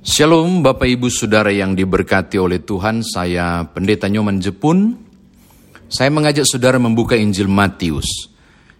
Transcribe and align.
Shalom 0.00 0.64
Bapak 0.64 0.88
Ibu 0.88 1.12
Saudara 1.12 1.52
yang 1.52 1.76
diberkati 1.76 2.40
oleh 2.40 2.64
Tuhan, 2.64 3.04
saya 3.04 3.68
Pendeta 3.68 4.08
Nyoman 4.08 4.40
Jepun. 4.40 4.96
Saya 5.92 6.08
mengajak 6.08 6.48
saudara 6.48 6.80
membuka 6.80 7.20
Injil 7.20 7.52
Matius. 7.52 8.32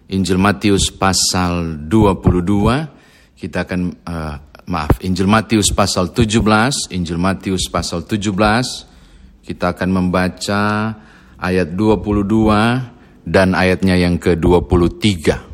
Injil 0.09 0.41
Matius 0.41 0.89
pasal 0.89 1.77
22, 1.85 3.37
kita 3.37 3.69
akan, 3.69 3.81
uh, 4.01 4.35
maaf, 4.65 4.97
Injil 5.05 5.29
Matius 5.29 5.69
pasal 5.69 6.09
17, 6.09 6.89
Injil 6.89 7.21
Matius 7.21 7.69
pasal 7.69 8.01
17, 8.01 9.45
kita 9.45 9.77
akan 9.77 9.89
membaca 9.93 10.61
ayat 11.37 11.69
22 11.77 13.29
dan 13.29 13.53
ayatnya 13.53 13.93
yang 13.93 14.17
ke-23. 14.17 15.50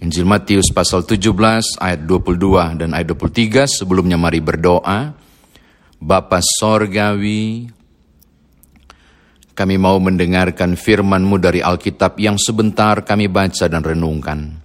Injil 0.00 0.24
Matius 0.24 0.72
pasal 0.72 1.04
17 1.04 1.76
ayat 1.76 2.00
22 2.08 2.80
dan 2.80 2.96
ayat 2.96 3.12
23 3.12 3.68
sebelumnya 3.68 4.16
mari 4.16 4.40
berdoa. 4.40 5.12
Bapa 6.00 6.40
Sorgawi, 6.40 7.68
kami 9.52 9.76
mau 9.76 10.00
mendengarkan 10.00 10.72
firman-Mu 10.72 11.36
dari 11.36 11.60
Alkitab 11.60 12.16
yang 12.16 12.40
sebentar 12.40 13.04
kami 13.04 13.28
baca 13.28 13.68
dan 13.68 13.84
renungkan. 13.84 14.56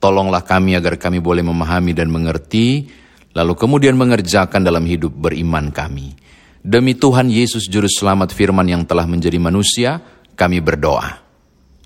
Tolonglah 0.00 0.40
kami 0.48 0.72
agar 0.80 0.96
kami 0.96 1.20
boleh 1.20 1.44
memahami 1.44 1.92
dan 1.92 2.08
mengerti, 2.08 2.88
lalu 3.36 3.52
kemudian 3.60 3.92
mengerjakan 3.92 4.64
dalam 4.64 4.88
hidup 4.88 5.12
beriman 5.12 5.68
kami. 5.68 6.16
Demi 6.64 6.96
Tuhan 6.96 7.28
Yesus 7.28 7.68
Juru 7.68 7.92
Selamat 7.92 8.32
firman 8.32 8.64
yang 8.64 8.88
telah 8.88 9.04
menjadi 9.04 9.36
manusia, 9.36 10.00
kami 10.32 10.64
berdoa. 10.64 11.20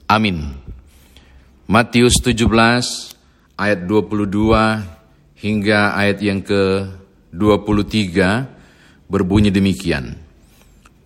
Amin. 0.06 0.54
Matius 1.72 2.20
17 2.20 2.52
ayat 3.56 3.88
22 3.88 4.28
hingga 5.40 5.96
ayat 5.96 6.20
yang 6.20 6.44
ke-23 6.44 8.12
berbunyi 9.08 9.48
demikian. 9.48 10.20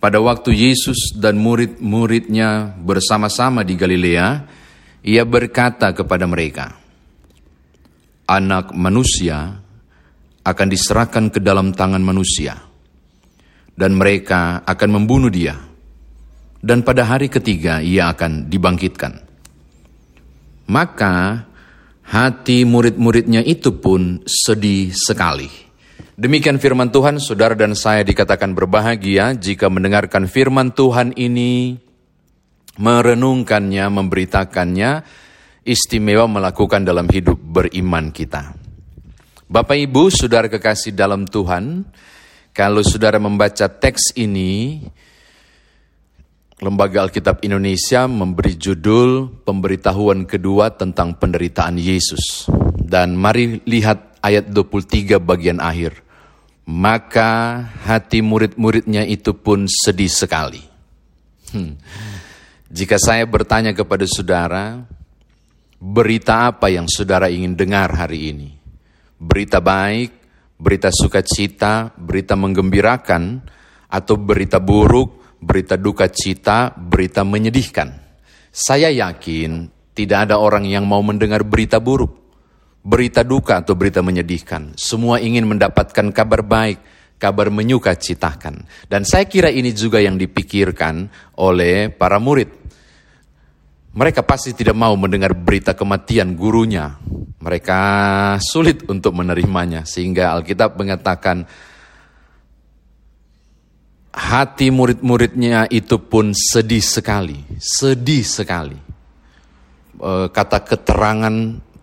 Pada 0.03 0.19
waktu 0.19 0.51
Yesus 0.51 1.15
dan 1.15 1.39
murid-muridnya 1.39 2.75
bersama-sama 2.83 3.63
di 3.63 3.79
Galilea, 3.79 4.43
ia 5.07 5.23
berkata 5.23 5.95
kepada 5.95 6.27
mereka, 6.27 6.75
Anak 8.27 8.75
manusia 8.75 9.63
akan 10.43 10.67
diserahkan 10.67 11.31
ke 11.31 11.39
dalam 11.39 11.71
tangan 11.71 12.03
manusia, 12.03 12.59
dan 13.71 13.95
mereka 13.95 14.67
akan 14.67 14.99
membunuh 14.99 15.31
dia, 15.31 15.55
dan 16.59 16.83
pada 16.83 17.07
hari 17.07 17.31
ketiga 17.31 17.79
ia 17.79 18.11
akan 18.11 18.51
dibangkitkan. 18.51 19.26
Maka 20.67 21.47
hati 22.07 22.63
murid-muridnya 22.63 23.43
itu 23.43 23.75
pun 23.79 24.23
sedih 24.27 24.91
sekali. 24.95 25.47
Demikian 26.17 26.57
firman 26.57 26.89
Tuhan, 26.89 27.21
saudara 27.21 27.53
dan 27.53 27.77
saya 27.77 28.01
dikatakan 28.01 28.57
berbahagia 28.57 29.37
jika 29.37 29.69
mendengarkan 29.69 30.25
firman 30.25 30.73
Tuhan 30.73 31.13
ini, 31.13 31.77
merenungkannya, 32.81 33.85
memberitakannya, 33.85 34.91
istimewa 35.61 36.25
melakukan 36.25 36.81
dalam 36.81 37.05
hidup 37.05 37.37
beriman 37.37 38.09
kita. 38.09 38.57
Bapak 39.45 39.77
Ibu, 39.77 40.09
saudara 40.09 40.49
kekasih 40.49 40.97
dalam 40.97 41.29
Tuhan, 41.29 41.85
kalau 42.49 42.81
saudara 42.81 43.21
membaca 43.21 43.69
teks 43.69 44.17
ini, 44.17 44.83
Lembaga 46.57 47.05
Alkitab 47.05 47.45
Indonesia 47.45 48.09
memberi 48.09 48.57
judul 48.57 49.29
pemberitahuan 49.45 50.25
kedua 50.25 50.73
tentang 50.73 51.13
penderitaan 51.13 51.77
Yesus. 51.77 52.49
Dan 52.73 53.13
mari 53.13 53.61
lihat 53.69 54.17
ayat 54.25 54.49
23 54.49 55.21
bagian 55.21 55.61
akhir. 55.61 56.01
Maka 56.65 57.61
hati 57.85 58.25
murid-muridnya 58.25 59.05
itu 59.05 59.37
pun 59.37 59.69
sedih 59.69 60.09
sekali. 60.09 60.65
Hmm. 61.53 61.77
Jika 62.73 62.97
saya 62.97 63.29
bertanya 63.29 63.77
kepada 63.77 64.09
saudara, 64.09 64.81
berita 65.77 66.49
apa 66.49 66.73
yang 66.73 66.89
saudara 66.89 67.29
ingin 67.29 67.53
dengar 67.53 67.93
hari 67.93 68.33
ini? 68.33 68.49
Berita 69.21 69.61
baik, 69.61 70.09
berita 70.57 70.89
sukacita, 70.89 71.93
berita 71.93 72.33
menggembirakan, 72.33 73.45
atau 73.93 74.17
berita 74.17 74.57
buruk, 74.57 75.26
berita 75.41 75.77
duka 75.77 76.09
cita, 76.09 76.73
berita 76.73 77.21
menyedihkan. 77.21 77.93
Saya 78.49 78.89
yakin 78.89 79.69
tidak 79.93 80.29
ada 80.29 80.41
orang 80.41 80.65
yang 80.65 80.85
mau 80.85 81.01
mendengar 81.01 81.45
berita 81.45 81.81
buruk, 81.81 82.13
berita 82.81 83.21
duka 83.21 83.61
atau 83.61 83.73
berita 83.73 84.01
menyedihkan. 84.05 84.77
Semua 84.77 85.21
ingin 85.21 85.45
mendapatkan 85.45 86.09
kabar 86.13 86.41
baik, 86.45 86.79
kabar 87.17 87.49
menyuka 87.49 87.93
citakan. 87.97 88.65
Dan 88.85 89.05
saya 89.05 89.25
kira 89.25 89.49
ini 89.49 89.73
juga 89.73 89.97
yang 90.01 90.17
dipikirkan 90.17 91.09
oleh 91.41 91.89
para 91.89 92.21
murid. 92.21 92.49
Mereka 93.97 94.21
pasti 94.29 94.53
tidak 94.53 94.77
mau 94.77 94.93
mendengar 94.93 95.33
berita 95.33 95.73
kematian 95.73 96.37
gurunya. 96.37 97.01
Mereka 97.41 97.79
sulit 98.37 98.85
untuk 98.85 99.17
menerimanya. 99.17 99.89
Sehingga 99.89 100.37
Alkitab 100.37 100.77
mengatakan, 100.77 101.49
hati 104.17 104.73
murid-muridnya 104.73 105.69
itu 105.69 106.01
pun 106.01 106.33
sedih 106.33 106.81
sekali, 106.81 107.37
sedih 107.61 108.25
sekali. 108.25 108.79
E, 110.01 110.11
kata 110.33 110.65
keterangan 110.65 111.35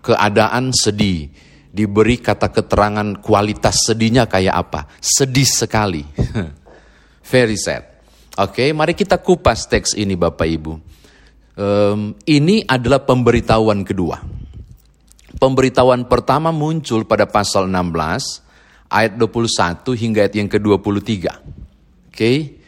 keadaan 0.02 0.74
sedih, 0.74 1.30
diberi 1.70 2.18
kata 2.18 2.50
keterangan 2.50 3.22
kualitas 3.22 3.86
sedihnya 3.86 4.26
kayak 4.26 4.66
apa? 4.66 4.90
Sedih 4.98 5.46
sekali. 5.46 6.02
Very 7.30 7.54
sad. 7.54 7.86
Oke, 8.34 8.66
okay, 8.66 8.68
mari 8.74 8.98
kita 8.98 9.22
kupas 9.22 9.70
teks 9.70 9.94
ini 9.94 10.18
Bapak 10.18 10.48
Ibu. 10.50 10.72
Um, 11.54 12.18
ini 12.26 12.66
adalah 12.66 13.06
pemberitahuan 13.06 13.86
kedua. 13.86 14.18
Pemberitahuan 15.38 16.10
pertama 16.10 16.50
muncul 16.50 17.06
pada 17.06 17.30
pasal 17.30 17.70
16 17.70 18.90
ayat 18.90 19.14
21 19.14 19.86
hingga 19.94 20.26
ayat 20.26 20.34
yang 20.34 20.50
ke-23 20.50 21.62
okay? 22.14 22.64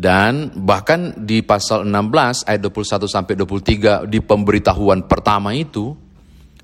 Dan 0.00 0.56
bahkan 0.64 1.12
di 1.12 1.44
pasal 1.44 1.84
16 1.84 2.48
ayat 2.48 2.60
21 2.64 3.04
sampai 3.04 3.34
23 3.36 4.08
di 4.08 4.24
pemberitahuan 4.24 5.04
pertama 5.04 5.52
itu 5.52 5.92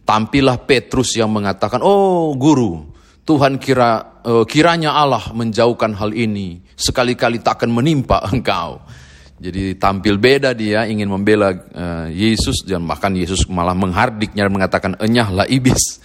tampillah 0.06 0.56
Petrus 0.64 1.12
yang 1.20 1.28
mengatakan, 1.34 1.84
"Oh, 1.84 2.32
guru, 2.32 2.86
Tuhan 3.28 3.60
kira 3.60 4.22
uh, 4.24 4.46
kiranya 4.48 4.96
Allah 4.96 5.34
menjauhkan 5.36 5.92
hal 5.98 6.16
ini, 6.16 6.64
sekali-kali 6.78 7.44
tak 7.44 7.60
akan 7.60 7.76
menimpa 7.76 8.24
engkau." 8.32 8.80
Jadi 9.36 9.76
tampil 9.76 10.16
beda 10.16 10.56
dia 10.56 10.88
ingin 10.88 11.12
membela 11.12 11.52
uh, 11.52 12.08
Yesus 12.08 12.64
dan 12.64 12.88
bahkan 12.88 13.12
Yesus 13.12 13.44
malah 13.52 13.76
menghardiknya 13.76 14.48
dan 14.48 14.52
mengatakan 14.54 14.92
enyahlah 14.96 15.44
iblis. 15.52 16.00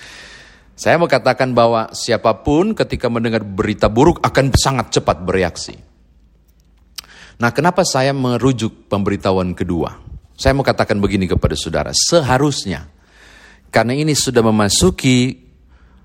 Saya 0.76 1.00
mau 1.00 1.08
katakan 1.08 1.56
bahwa 1.56 1.96
siapa 1.96 2.44
pun 2.44 2.76
ketika 2.76 3.08
mendengar 3.08 3.46
berita 3.48 3.88
buruk 3.88 4.20
akan 4.20 4.52
sangat 4.52 5.00
cepat 5.00 5.24
bereaksi. 5.24 5.91
Nah, 7.42 7.50
kenapa 7.50 7.82
saya 7.82 8.14
merujuk 8.14 8.86
pemberitahuan 8.86 9.58
kedua? 9.58 9.98
Saya 10.38 10.54
mau 10.54 10.62
katakan 10.62 11.02
begini 11.02 11.26
kepada 11.26 11.58
saudara, 11.58 11.90
seharusnya 11.90 12.86
karena 13.74 13.98
ini 13.98 14.14
sudah 14.14 14.46
memasuki 14.46 15.42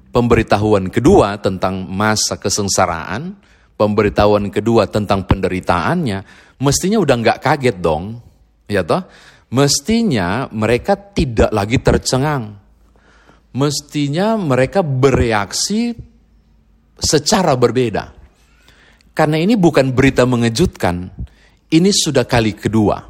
pemberitahuan 0.08 0.88
kedua 0.88 1.36
tentang 1.36 1.84
masa 1.84 2.40
kesengsaraan, 2.40 3.36
pemberitahuan 3.76 4.48
kedua 4.48 4.88
tentang 4.88 5.28
penderitaannya, 5.28 6.24
mestinya 6.56 7.04
udah 7.04 7.16
nggak 7.20 7.38
kaget 7.44 7.76
dong, 7.84 8.16
ya 8.64 8.80
toh? 8.80 9.04
Mestinya 9.52 10.48
mereka 10.48 10.96
tidak 10.96 11.52
lagi 11.52 11.76
tercengang. 11.84 12.56
Mestinya 13.52 14.40
mereka 14.40 14.80
bereaksi 14.80 15.92
secara 16.96 17.52
berbeda. 17.60 18.15
Karena 19.16 19.40
ini 19.40 19.56
bukan 19.56 19.96
berita 19.96 20.28
mengejutkan, 20.28 21.08
ini 21.72 21.88
sudah 21.88 22.28
kali 22.28 22.52
kedua. 22.52 23.00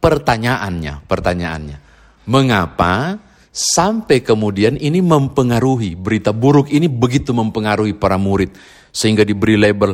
Pertanyaannya, 0.00 1.04
pertanyaannya, 1.04 1.78
mengapa 2.24 3.20
sampai 3.52 4.24
kemudian 4.24 4.80
ini 4.80 5.04
mempengaruhi 5.04 6.00
berita 6.00 6.32
buruk 6.32 6.72
ini 6.72 6.88
begitu 6.88 7.36
mempengaruhi 7.36 7.92
para 7.92 8.16
murid 8.16 8.56
sehingga 8.88 9.20
diberi 9.20 9.60
label 9.60 9.92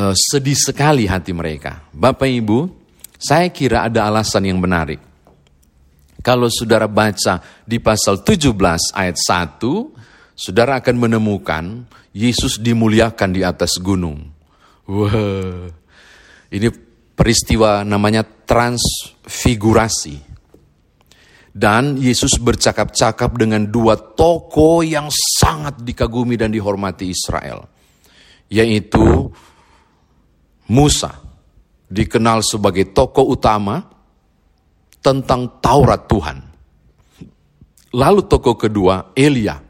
uh, 0.00 0.14
sedih 0.16 0.56
sekali 0.56 1.04
hati 1.04 1.36
mereka. 1.36 1.84
Bapak 1.92 2.24
Ibu, 2.24 2.58
saya 3.20 3.52
kira 3.52 3.84
ada 3.84 4.08
alasan 4.08 4.48
yang 4.48 4.56
menarik. 4.64 5.02
Kalau 6.24 6.48
saudara 6.48 6.88
baca 6.88 7.44
di 7.68 7.76
pasal 7.76 8.24
17 8.24 8.48
ayat 8.96 9.16
1, 9.20 9.60
saudara 10.32 10.80
akan 10.80 10.96
menemukan 10.96 11.84
Yesus 12.16 12.56
dimuliakan 12.56 13.30
di 13.36 13.44
atas 13.44 13.76
gunung. 13.76 14.33
Wah, 14.84 15.64
ini 16.52 16.68
peristiwa 17.14 17.86
namanya 17.86 18.24
transfigurasi. 18.24 20.34
Dan 21.54 22.02
Yesus 22.02 22.34
bercakap-cakap 22.42 23.38
dengan 23.38 23.70
dua 23.70 23.94
tokoh 23.94 24.82
yang 24.82 25.06
sangat 25.38 25.86
dikagumi 25.86 26.34
dan 26.34 26.50
dihormati 26.50 27.14
Israel. 27.14 27.70
yaitu 28.54 29.02
Musa, 30.70 31.10
dikenal 31.90 32.40
sebagai 32.40 32.94
tokoh 32.94 33.36
utama 33.36 33.82
tentang 35.04 35.60
Taurat 35.60 36.08
Tuhan. 36.08 36.38
Lalu 37.94 38.20
tokoh 38.24 38.56
kedua, 38.56 39.12
Elia. 39.12 39.60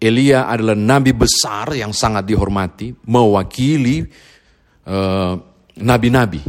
Elia 0.00 0.48
adalah 0.48 0.74
nabi 0.74 1.12
besar 1.12 1.76
yang 1.76 1.92
sangat 1.92 2.28
dihormati, 2.28 2.92
mewakili 3.08 4.04
uh, 4.88 5.34
nabi-nabi. 5.80 6.40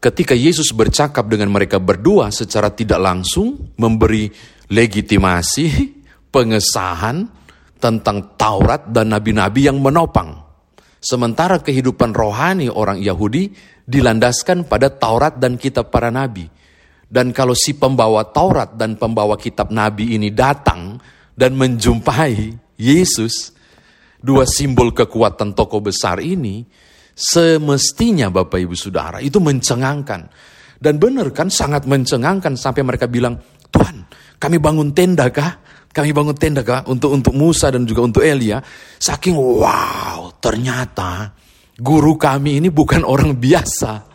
Ketika 0.00 0.32
Yesus 0.32 0.72
bercakap 0.72 1.28
dengan 1.28 1.52
mereka 1.52 1.76
berdua 1.76 2.32
secara 2.32 2.72
tidak 2.72 3.00
langsung, 3.04 3.76
memberi 3.76 4.32
legitimasi, 4.72 5.92
pengesahan 6.32 7.28
tentang 7.76 8.36
Taurat 8.40 8.88
dan 8.88 9.12
nabi-nabi 9.12 9.68
yang 9.68 9.76
menopang. 9.76 10.40
Sementara 11.00 11.60
kehidupan 11.60 12.12
rohani 12.12 12.68
orang 12.68 13.00
Yahudi 13.00 13.52
dilandaskan 13.84 14.68
pada 14.68 14.92
Taurat 14.92 15.36
dan 15.36 15.60
kitab 15.60 15.92
para 15.92 16.08
nabi. 16.08 16.48
Dan 17.10 17.34
kalau 17.34 17.58
si 17.58 17.74
pembawa 17.74 18.22
Taurat 18.30 18.78
dan 18.78 18.94
pembawa 18.94 19.34
kitab 19.34 19.74
nabi 19.74 20.14
ini 20.14 20.30
datang 20.30 20.96
dan 21.34 21.58
menjumpai 21.58 22.54
Yesus, 22.78 23.50
dua 24.22 24.46
simbol 24.46 24.94
kekuatan 24.94 25.56
tokoh 25.56 25.82
besar 25.82 26.22
ini, 26.22 26.62
semestinya 27.20 28.32
Bapak 28.32 28.56
Ibu 28.56 28.72
Saudara 28.72 29.20
itu 29.20 29.36
mencengangkan. 29.36 30.48
Dan 30.80 30.96
benar 30.96 31.28
kan 31.36 31.52
sangat 31.52 31.84
mencengangkan 31.84 32.56
sampai 32.56 32.80
mereka 32.80 33.04
bilang, 33.04 33.36
Tuhan 33.68 34.08
kami 34.40 34.56
bangun 34.56 34.96
tenda 34.96 35.28
kah? 35.28 35.60
Kami 35.90 36.16
bangun 36.16 36.38
tenda 36.38 36.64
kah 36.64 36.86
untuk 36.88 37.12
untuk 37.12 37.36
Musa 37.36 37.68
dan 37.68 37.84
juga 37.84 38.08
untuk 38.08 38.24
Elia. 38.24 38.62
Saking 38.96 39.36
wow, 39.36 40.32
ternyata 40.40 41.36
guru 41.76 42.16
kami 42.16 42.64
ini 42.64 42.72
bukan 42.72 43.04
orang 43.04 43.36
biasa. 43.36 44.08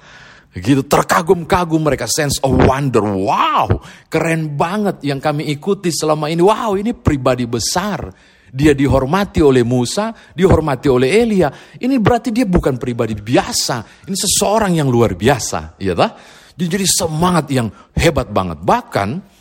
Gitu 0.56 0.88
terkagum-kagum 0.88 1.84
mereka 1.84 2.08
sense 2.08 2.40
of 2.40 2.56
wonder. 2.64 3.04
Wow, 3.04 3.84
keren 4.08 4.56
banget 4.56 5.04
yang 5.04 5.20
kami 5.20 5.52
ikuti 5.52 5.92
selama 5.92 6.32
ini. 6.32 6.40
Wow, 6.40 6.80
ini 6.80 6.96
pribadi 6.96 7.44
besar. 7.44 8.08
Dia 8.56 8.72
dihormati 8.72 9.44
oleh 9.44 9.68
Musa, 9.68 10.16
dihormati 10.32 10.88
oleh 10.88 11.12
Elia. 11.12 11.52
Ini 11.76 12.00
berarti 12.00 12.32
dia 12.32 12.48
bukan 12.48 12.80
pribadi 12.80 13.12
biasa. 13.12 14.08
Ini 14.08 14.16
seseorang 14.16 14.80
yang 14.80 14.88
luar 14.88 15.20
biasa, 15.20 15.76
ya 15.76 15.92
tak? 15.92 16.16
Jadi 16.56 16.88
semangat 16.88 17.52
yang 17.52 17.68
hebat 17.92 18.32
banget. 18.32 18.64
Bahkan 18.64 19.36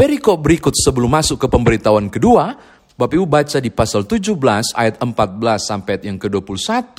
Perikop 0.00 0.40
berikut 0.40 0.72
sebelum 0.72 1.12
masuk 1.12 1.44
ke 1.44 1.46
pemberitahuan 1.52 2.08
kedua, 2.08 2.56
Bapak 2.96 3.20
Ibu 3.20 3.28
baca 3.28 3.60
di 3.60 3.68
pasal 3.68 4.08
17 4.08 4.32
ayat 4.72 4.96
14 4.96 5.60
sampai 5.60 6.00
yang 6.08 6.16
ke-21, 6.16 6.96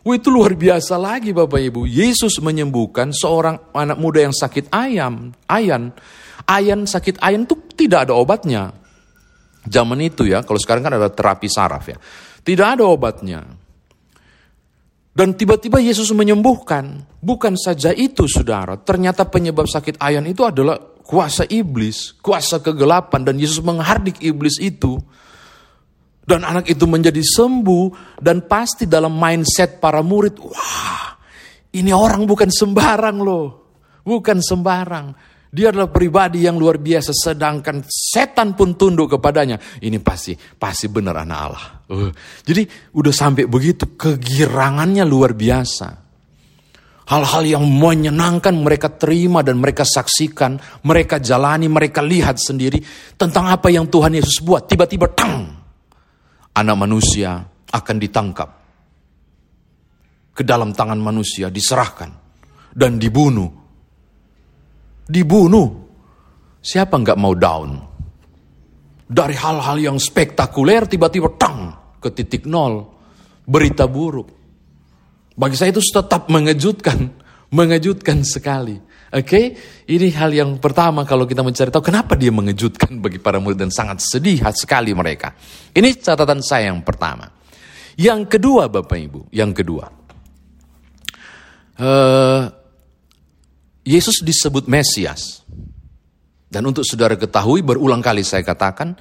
Wah 0.00 0.16
itu 0.16 0.32
luar 0.32 0.56
biasa 0.56 0.96
lagi 0.96 1.36
Bapak 1.36 1.60
Ibu. 1.60 1.84
Yesus 1.84 2.40
menyembuhkan 2.40 3.12
seorang 3.12 3.60
anak 3.76 4.00
muda 4.00 4.24
yang 4.24 4.32
sakit 4.32 4.72
ayam, 4.72 5.36
ayan. 5.44 5.92
Ayan 6.48 6.88
sakit 6.88 7.20
ayan 7.20 7.44
itu 7.44 7.52
tidak 7.76 8.08
ada 8.08 8.16
obatnya. 8.16 8.72
Zaman 9.68 10.00
itu 10.00 10.24
ya, 10.24 10.40
kalau 10.42 10.56
sekarang 10.56 10.88
kan 10.88 10.96
ada 10.96 11.12
terapi 11.12 11.46
saraf 11.46 11.84
ya. 11.92 11.96
Tidak 12.40 12.66
ada 12.66 12.88
obatnya. 12.88 13.44
Dan 15.12 15.34
tiba-tiba 15.34 15.82
Yesus 15.82 16.08
menyembuhkan. 16.14 17.04
Bukan 17.18 17.58
saja 17.58 17.90
itu 17.90 18.30
saudara, 18.30 18.78
ternyata 18.78 19.26
penyebab 19.26 19.66
sakit 19.66 19.98
ayan 19.98 20.22
itu 20.30 20.46
adalah 20.46 20.78
kuasa 21.02 21.42
iblis, 21.50 22.14
kuasa 22.22 22.62
kegelapan 22.62 23.26
dan 23.26 23.34
Yesus 23.34 23.58
menghardik 23.58 24.22
iblis 24.22 24.62
itu. 24.62 24.94
Dan 26.22 26.44
anak 26.44 26.68
itu 26.70 26.84
menjadi 26.84 27.24
sembuh 27.24 28.16
dan 28.20 28.44
pasti 28.46 28.84
dalam 28.84 29.16
mindset 29.16 29.80
para 29.80 30.04
murid, 30.04 30.36
wah 30.38 31.16
ini 31.72 31.92
orang 31.92 32.28
bukan 32.28 32.52
sembarang 32.52 33.18
loh, 33.18 33.46
bukan 34.04 34.38
sembarang. 34.40 35.06
Dia 35.48 35.72
adalah 35.72 35.88
pribadi 35.88 36.44
yang 36.44 36.60
luar 36.60 36.76
biasa, 36.76 37.16
sedangkan 37.16 37.80
setan 37.88 38.52
pun 38.52 38.76
tunduk 38.76 39.16
kepadanya. 39.16 39.56
Ini 39.80 39.96
pasti, 40.04 40.36
pasti 40.36 40.92
benar 40.92 41.24
anak 41.24 41.38
Allah. 41.40 41.64
Uh, 41.88 42.10
jadi 42.44 42.68
udah 42.92 43.14
sampai 43.14 43.48
begitu, 43.48 43.96
kegirangannya 43.96 45.08
luar 45.08 45.32
biasa. 45.32 46.08
Hal-hal 47.08 47.42
yang 47.48 47.64
menyenangkan 47.64 48.52
mereka 48.52 48.92
terima 48.92 49.40
dan 49.40 49.56
mereka 49.56 49.88
saksikan, 49.88 50.84
mereka 50.84 51.16
jalani, 51.16 51.64
mereka 51.64 52.04
lihat 52.04 52.36
sendiri 52.36 52.84
tentang 53.16 53.48
apa 53.48 53.72
yang 53.72 53.88
Tuhan 53.88 54.12
Yesus 54.12 54.44
buat. 54.44 54.68
Tiba-tiba 54.68 55.08
tang, 55.16 55.48
anak 56.52 56.76
manusia 56.76 57.40
akan 57.72 57.96
ditangkap 57.96 58.48
ke 60.36 60.44
dalam 60.44 60.76
tangan 60.76 61.00
manusia, 61.00 61.48
diserahkan 61.48 62.12
dan 62.76 63.00
dibunuh. 63.00 63.67
Dibunuh. 65.08 65.88
Siapa 66.60 67.00
nggak 67.00 67.18
mau 67.18 67.32
down? 67.32 67.70
Dari 69.08 69.32
hal-hal 69.32 69.80
yang 69.80 69.96
spektakuler 69.96 70.84
tiba-tiba 70.84 71.32
tang 71.40 71.72
ke 71.96 72.12
titik 72.12 72.44
nol. 72.44 72.94
Berita 73.48 73.88
buruk 73.88 74.38
bagi 75.38 75.54
saya 75.54 75.70
itu 75.70 75.78
tetap 75.78 76.26
mengejutkan, 76.26 76.98
mengejutkan 77.58 78.26
sekali. 78.26 78.74
Oke, 79.08 79.24
okay? 79.24 79.44
ini 79.88 80.12
hal 80.12 80.34
yang 80.36 80.60
pertama 80.60 81.00
kalau 81.08 81.24
kita 81.24 81.40
mencari 81.40 81.72
tahu 81.72 81.80
kenapa 81.80 82.12
dia 82.12 82.28
mengejutkan 82.28 83.00
bagi 83.00 83.16
para 83.16 83.40
murid 83.40 83.56
dan 83.56 83.72
sangat 83.72 84.04
sedih 84.04 84.44
sekali 84.52 84.92
mereka. 84.92 85.32
Ini 85.72 85.96
catatan 85.96 86.44
saya 86.44 86.68
yang 86.68 86.84
pertama. 86.84 87.24
Yang 87.96 88.36
kedua, 88.36 88.68
Bapak 88.68 88.98
Ibu, 89.00 89.32
yang 89.32 89.56
kedua, 89.56 89.88
uh, 91.80 92.42
Yesus 93.88 94.20
disebut 94.20 94.68
Mesias. 94.68 95.40
Dan 96.48 96.68
untuk 96.68 96.84
saudara 96.84 97.16
ketahui, 97.16 97.64
berulang 97.64 98.04
kali 98.04 98.20
saya 98.20 98.44
katakan, 98.44 98.92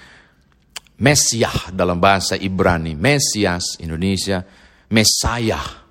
Mesiah 1.03 1.75
dalam 1.75 1.99
bahasa 1.99 2.39
Ibrani, 2.39 2.95
Mesias 2.95 3.79
Indonesia, 3.83 4.43
Mesayah 4.87 5.87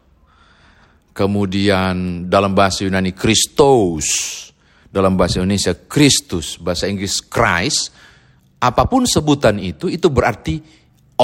Kemudian 1.17 2.29
dalam 2.29 2.53
bahasa 2.53 2.85
Yunani 2.85 3.17
Christos, 3.17 4.05
dalam 4.85 5.17
bahasa 5.17 5.41
Indonesia 5.41 5.73
Kristus, 5.73 6.61
bahasa 6.61 6.93
Inggris 6.93 7.25
Christ. 7.25 7.89
Apa 8.61 8.85
pun 8.85 9.09
sebutan 9.09 9.57
itu, 9.57 9.89
itu 9.89 10.13
berarti 10.13 10.61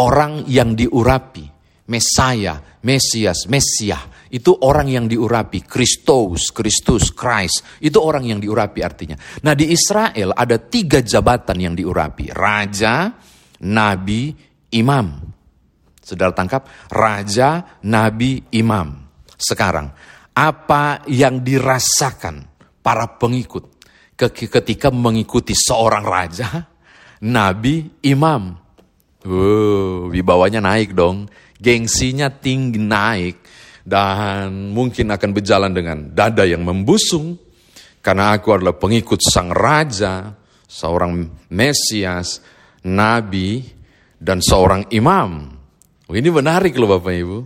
orang 0.00 0.48
yang 0.48 0.72
diurapi. 0.72 1.44
Mesaya, 1.92 2.56
Mesias, 2.80 3.44
Mesia. 3.52 4.00
Itu 4.32 4.56
orang 4.64 4.88
yang 4.88 5.04
diurapi. 5.04 5.68
Kristos, 5.68 6.48
Kristus, 6.56 7.12
Christ. 7.12 7.84
Itu 7.84 8.00
orang 8.00 8.24
yang 8.24 8.40
diurapi 8.40 8.80
artinya. 8.80 9.16
Nah 9.44 9.52
di 9.52 9.68
Israel 9.68 10.32
ada 10.32 10.56
tiga 10.56 11.04
jabatan 11.04 11.60
yang 11.60 11.74
diurapi. 11.76 12.32
Raja, 12.32 13.12
Nabi, 13.68 14.32
Imam. 14.72 15.20
Saudara 16.00 16.32
tangkap? 16.32 16.64
Raja, 16.88 17.78
Nabi, 17.84 18.40
Imam 18.56 19.02
sekarang. 19.42 19.90
Apa 20.32 21.04
yang 21.10 21.42
dirasakan 21.42 22.46
para 22.80 23.04
pengikut 23.18 23.68
ketika 24.16 24.88
mengikuti 24.94 25.52
seorang 25.52 26.06
raja, 26.06 26.70
nabi, 27.20 27.90
imam. 28.06 28.62
Uh, 29.22 30.10
wibawanya 30.10 30.58
naik 30.58 30.98
dong, 30.98 31.30
gengsinya 31.62 32.26
tinggi 32.26 32.80
naik 32.82 33.41
dan 33.82 34.70
mungkin 34.70 35.10
akan 35.10 35.30
berjalan 35.34 35.74
dengan 35.74 36.14
dada 36.14 36.46
yang 36.46 36.62
membusung 36.62 37.34
karena 38.02 38.34
aku 38.34 38.58
adalah 38.58 38.74
pengikut 38.74 39.22
sang 39.22 39.54
raja, 39.54 40.34
seorang 40.66 41.22
Mesias, 41.54 42.42
nabi, 42.82 43.62
dan 44.18 44.42
seorang 44.42 44.90
imam. 44.90 45.54
Oh, 46.10 46.14
ini 46.18 46.26
menarik 46.26 46.74
loh 46.74 46.98
Bapak 46.98 47.14
Ibu. 47.14 47.38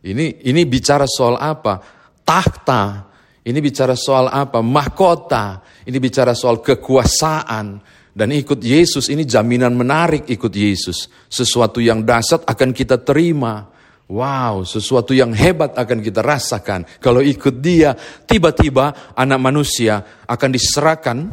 Ini 0.00 0.48
ini 0.48 0.64
bicara 0.64 1.04
soal 1.04 1.36
apa? 1.36 1.84
Takhta. 2.24 3.12
Ini 3.44 3.56
bicara 3.60 3.92
soal 3.92 4.32
apa? 4.32 4.64
Mahkota. 4.64 5.60
Ini 5.84 5.96
bicara 6.00 6.32
soal 6.32 6.64
kekuasaan. 6.64 7.66
Dan 8.10 8.32
ikut 8.32 8.64
Yesus 8.64 9.12
ini 9.12 9.28
jaminan 9.28 9.76
menarik 9.76 10.24
ikut 10.32 10.52
Yesus. 10.52 11.12
Sesuatu 11.28 11.76
yang 11.84 12.00
dasar 12.08 12.40
akan 12.48 12.72
kita 12.72 13.04
terima. 13.04 13.68
Wow, 14.10 14.66
sesuatu 14.66 15.14
yang 15.14 15.30
hebat 15.30 15.78
akan 15.78 16.02
kita 16.02 16.18
rasakan. 16.18 16.82
Kalau 16.98 17.22
ikut 17.22 17.62
dia, 17.62 17.94
tiba-tiba 18.26 19.14
anak 19.14 19.38
manusia 19.38 20.02
akan 20.26 20.50
diserahkan 20.50 21.30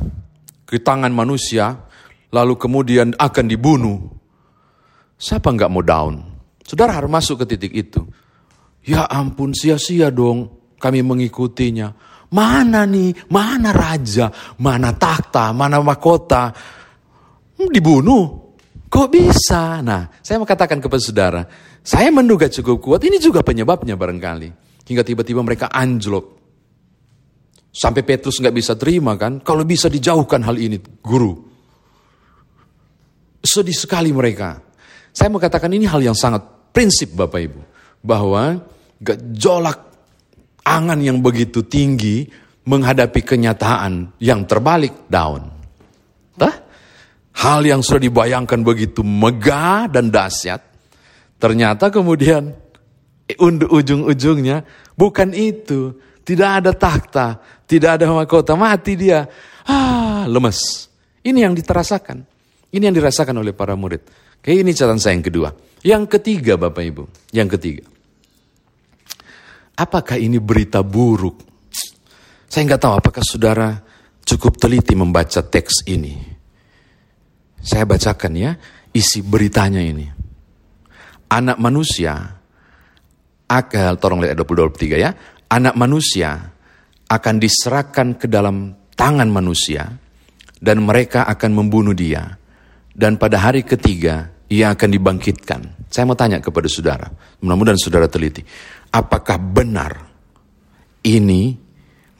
ke 0.62 0.78
tangan 0.86 1.10
manusia, 1.10 1.74
lalu 2.30 2.54
kemudian 2.54 3.18
akan 3.18 3.46
dibunuh. 3.50 3.98
Siapa 5.18 5.50
nggak 5.50 5.72
mau 5.74 5.82
down? 5.82 6.22
Saudara 6.62 6.94
harus 7.02 7.10
masuk 7.10 7.42
ke 7.42 7.58
titik 7.58 7.74
itu. 7.74 8.06
Ya 8.86 9.10
ampun 9.10 9.58
sia-sia 9.58 10.14
dong 10.14 10.54
kami 10.78 11.02
mengikutinya. 11.02 11.98
Mana 12.30 12.86
nih, 12.86 13.26
mana 13.34 13.74
raja, 13.74 14.30
mana 14.62 14.94
takhta, 14.94 15.50
mana 15.50 15.82
mahkota. 15.82 16.54
Dibunuh. 17.58 18.54
Kok 18.88 19.08
bisa? 19.12 19.82
Nah, 19.82 20.08
saya 20.22 20.38
mau 20.38 20.48
katakan 20.48 20.80
kepada 20.80 21.02
saudara, 21.02 21.42
saya 21.88 22.12
menduga 22.12 22.52
cukup 22.52 22.84
kuat, 22.84 23.02
ini 23.08 23.16
juga 23.16 23.40
penyebabnya 23.40 23.96
barangkali. 23.96 24.50
Hingga 24.84 25.04
tiba-tiba 25.08 25.40
mereka 25.40 25.72
anjlok. 25.72 26.36
Sampai 27.72 28.04
Petrus 28.04 28.44
nggak 28.44 28.56
bisa 28.56 28.76
terima 28.76 29.16
kan, 29.16 29.40
kalau 29.40 29.64
bisa 29.64 29.88
dijauhkan 29.88 30.44
hal 30.44 30.60
ini, 30.60 30.84
guru. 31.00 31.40
Sedih 33.40 33.76
sekali 33.76 34.12
mereka. 34.12 34.60
Saya 35.16 35.32
mau 35.32 35.40
katakan 35.40 35.72
ini 35.72 35.88
hal 35.88 36.04
yang 36.04 36.18
sangat 36.18 36.44
prinsip 36.76 37.16
Bapak 37.16 37.40
Ibu. 37.40 37.62
Bahwa 38.04 38.60
gejolak 39.00 39.80
angan 40.68 41.00
yang 41.00 41.24
begitu 41.24 41.64
tinggi 41.64 42.28
menghadapi 42.68 43.24
kenyataan 43.24 44.20
yang 44.20 44.44
terbalik. 44.44 45.08
Tah? 45.08 46.68
hal 47.38 47.62
yang 47.62 47.82
sudah 47.86 48.02
dibayangkan 48.02 48.66
begitu 48.66 49.06
megah 49.06 49.86
dan 49.90 50.10
dahsyat, 50.10 50.62
ternyata 51.38 51.90
kemudian 51.94 52.54
ujung-ujungnya 53.38 54.64
bukan 54.98 55.32
itu. 55.34 55.96
Tidak 56.28 56.50
ada 56.60 56.76
takhta, 56.76 57.40
tidak 57.64 57.96
ada 57.96 58.12
mahkota, 58.12 58.60
mati 58.60 59.00
dia. 59.00 59.24
Ah, 59.64 60.28
lemes. 60.28 60.92
Ini 61.24 61.48
yang 61.48 61.56
diterasakan. 61.56 62.20
Ini 62.68 62.84
yang 62.92 62.96
dirasakan 63.00 63.40
oleh 63.40 63.56
para 63.56 63.80
murid. 63.80 64.04
Oke, 64.44 64.52
ini 64.52 64.76
catatan 64.76 65.00
saya 65.00 65.16
yang 65.16 65.24
kedua. 65.24 65.56
Yang 65.88 66.20
ketiga 66.20 66.60
Bapak 66.60 66.84
Ibu, 66.84 67.04
yang 67.32 67.48
ketiga. 67.48 67.88
Apakah 69.80 70.20
ini 70.20 70.36
berita 70.44 70.84
buruk? 70.84 71.48
Saya 72.48 72.64
nggak 72.68 72.82
tahu 72.82 72.94
apakah 73.00 73.24
saudara 73.24 73.70
cukup 74.28 74.60
teliti 74.60 75.00
membaca 75.00 75.40
teks 75.40 75.88
ini. 75.88 76.16
Saya 77.64 77.88
bacakan 77.88 78.34
ya 78.36 78.52
isi 78.92 79.24
beritanya 79.24 79.80
ini. 79.80 80.17
Anak 81.28 81.60
manusia 81.60 82.38
akan 83.48 84.00
tolong 84.00 84.24
lihat 84.24 84.40
20 84.40 84.72
23 84.72 84.96
ya. 85.00 85.12
Anak 85.48 85.76
manusia 85.80 86.52
akan 87.08 87.36
diserahkan 87.40 88.20
ke 88.20 88.28
dalam 88.28 88.76
tangan 88.96 89.28
manusia 89.32 89.88
dan 90.60 90.84
mereka 90.84 91.24
akan 91.28 91.52
membunuh 91.56 91.96
dia. 91.96 92.36
Dan 92.98 93.16
pada 93.22 93.38
hari 93.38 93.62
ketiga 93.62 94.34
ia 94.50 94.74
akan 94.74 94.90
dibangkitkan. 94.90 95.88
Saya 95.88 96.04
mau 96.04 96.18
tanya 96.18 96.44
kepada 96.44 96.68
saudara, 96.68 97.08
mudah-mudahan 97.40 97.80
saudara 97.80 98.12
teliti. 98.12 98.44
Apakah 98.92 99.40
benar 99.40 99.94
ini 101.06 101.56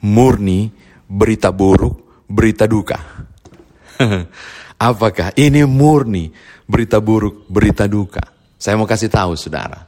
murni 0.06 0.70
berita 1.04 1.52
buruk, 1.52 2.24
berita 2.30 2.64
duka? 2.64 2.96
Apakah 4.78 5.34
ini 5.34 5.66
murni 5.66 6.30
berita 6.64 7.02
buruk, 7.02 7.50
berita 7.50 7.90
duka? 7.90 8.37
Saya 8.58 8.74
mau 8.74 8.90
kasih 8.90 9.06
tahu 9.06 9.38
saudara. 9.38 9.86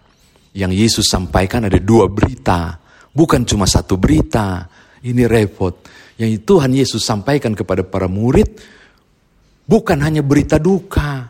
Yang 0.54 0.72
Yesus 0.78 1.06
sampaikan 1.10 1.66
ada 1.66 1.76
dua 1.82 2.06
berita. 2.06 2.78
Bukan 3.10 3.42
cuma 3.42 3.66
satu 3.66 3.98
berita. 3.98 4.70
Ini 5.02 5.26
repot. 5.26 5.82
Yang 6.14 6.46
Tuhan 6.46 6.70
Yesus 6.70 7.02
sampaikan 7.02 7.52
kepada 7.58 7.82
para 7.82 8.06
murid. 8.06 8.46
Bukan 9.66 9.98
hanya 10.06 10.22
berita 10.22 10.62
duka. 10.62 11.26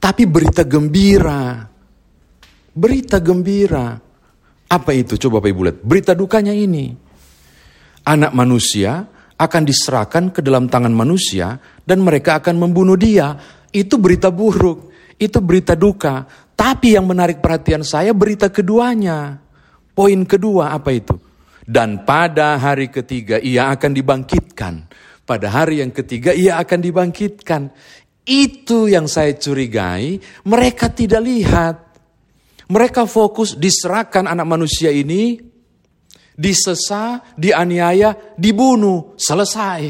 Tapi 0.00 0.24
berita 0.24 0.64
gembira. 0.64 1.68
Berita 2.72 3.20
gembira. 3.20 4.00
Apa 4.68 4.90
itu? 4.96 5.20
Coba 5.20 5.40
Bapak 5.40 5.50
Ibu 5.52 5.60
lihat. 5.68 5.78
Berita 5.84 6.12
dukanya 6.16 6.52
ini. 6.56 6.92
Anak 8.08 8.32
manusia 8.32 9.04
akan 9.36 9.62
diserahkan 9.68 10.32
ke 10.32 10.40
dalam 10.40 10.66
tangan 10.66 10.92
manusia 10.92 11.60
dan 11.84 12.00
mereka 12.00 12.40
akan 12.40 12.56
membunuh 12.56 12.96
dia. 12.96 13.36
Itu 13.68 14.00
berita 14.00 14.32
buruk, 14.32 14.92
itu 15.18 15.38
berita 15.42 15.74
duka. 15.74 16.24
Tapi 16.54 16.94
yang 16.94 17.06
menarik 17.06 17.42
perhatian 17.42 17.82
saya 17.82 18.14
berita 18.14 18.50
keduanya. 18.50 19.38
Poin 19.92 20.22
kedua 20.24 20.74
apa 20.74 20.94
itu? 20.94 21.14
Dan 21.66 22.06
pada 22.06 22.56
hari 22.56 22.88
ketiga 22.88 23.36
ia 23.42 23.68
akan 23.74 23.92
dibangkitkan. 23.92 24.74
Pada 25.28 25.52
hari 25.52 25.84
yang 25.84 25.92
ketiga 25.92 26.32
ia 26.32 26.56
akan 26.56 26.80
dibangkitkan. 26.80 27.62
Itu 28.24 28.88
yang 28.88 29.04
saya 29.10 29.36
curigai, 29.36 30.16
mereka 30.48 30.88
tidak 30.88 31.22
lihat. 31.24 31.76
Mereka 32.68 33.08
fokus 33.08 33.56
diserahkan 33.56 34.28
anak 34.28 34.44
manusia 34.44 34.92
ini 34.92 35.40
disesa, 36.38 37.18
dianiaya, 37.34 38.36
dibunuh, 38.38 39.18
selesai. 39.18 39.82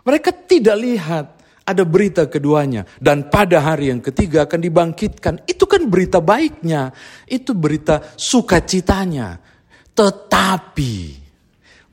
Mereka 0.00 0.30
tidak 0.48 0.76
lihat 0.80 1.26
ada 1.64 1.82
berita 1.88 2.28
keduanya 2.28 2.84
dan 3.00 3.32
pada 3.32 3.64
hari 3.64 3.88
yang 3.88 4.04
ketiga 4.04 4.44
akan 4.44 4.60
dibangkitkan. 4.60 5.48
Itu 5.48 5.64
kan 5.64 5.88
berita 5.88 6.20
baiknya, 6.20 6.92
itu 7.24 7.56
berita 7.56 8.14
sukacitanya. 8.14 9.40
Tetapi 9.94 10.94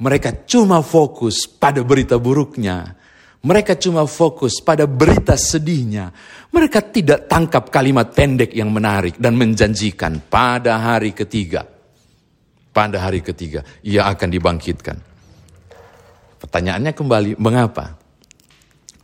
mereka 0.03 0.43
cuma 0.43 0.83
fokus 0.83 1.47
pada 1.47 1.81
berita 1.81 2.19
buruknya. 2.19 2.99
Mereka 3.41 3.73
cuma 3.81 4.05
fokus 4.05 4.61
pada 4.61 4.85
berita 4.85 5.33
sedihnya. 5.33 6.13
Mereka 6.53 6.93
tidak 6.93 7.25
tangkap 7.25 7.73
kalimat 7.73 8.13
pendek 8.13 8.53
yang 8.53 8.69
menarik 8.69 9.17
dan 9.17 9.33
menjanjikan 9.33 10.21
pada 10.29 10.77
hari 10.77 11.09
ketiga 11.17 11.65
pada 12.71 13.03
hari 13.03 13.19
ketiga 13.19 13.61
ia 13.83 14.07
akan 14.07 14.29
dibangkitkan. 14.31 14.97
Pertanyaannya 16.41 16.91
kembali, 16.97 17.31
mengapa? 17.37 18.00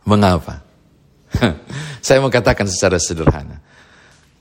Mengapa? 0.08 0.64
Saya 2.06 2.24
mau 2.24 2.32
katakan 2.32 2.64
secara 2.64 2.96
sederhana. 2.96 3.60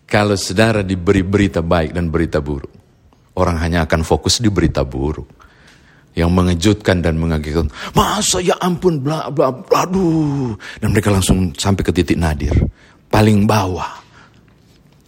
Kalau 0.08 0.40
saudara 0.40 0.80
diberi 0.88 1.20
berita 1.20 1.60
baik 1.60 1.92
dan 1.92 2.08
berita 2.08 2.40
buruk, 2.40 2.72
orang 3.36 3.60
hanya 3.60 3.84
akan 3.84 4.08
fokus 4.08 4.40
di 4.40 4.48
berita 4.48 4.88
buruk. 4.88 5.36
Yang 6.18 6.32
mengejutkan 6.34 6.98
dan 7.04 7.20
mengagetkan. 7.22 7.70
Masa 7.94 8.42
ya 8.42 8.58
ampun, 8.58 8.98
bla 9.04 9.30
bla 9.30 9.54
bla, 9.54 9.86
aduh. 9.86 10.56
Dan 10.82 10.90
mereka 10.90 11.14
langsung 11.14 11.54
sampai 11.54 11.86
ke 11.86 11.94
titik 11.94 12.18
nadir. 12.18 12.56
Paling 13.06 13.46
bawah. 13.46 14.02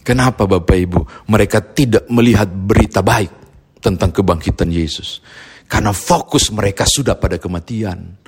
Kenapa 0.06 0.46
Bapak 0.46 0.78
Ibu? 0.78 1.00
Mereka 1.26 1.74
tidak 1.74 2.06
melihat 2.14 2.46
berita 2.46 3.02
baik 3.02 3.32
tentang 3.82 4.14
kebangkitan 4.14 4.70
Yesus. 4.70 5.18
Karena 5.66 5.90
fokus 5.90 6.54
mereka 6.54 6.86
sudah 6.86 7.18
pada 7.18 7.42
kematian. 7.42 8.19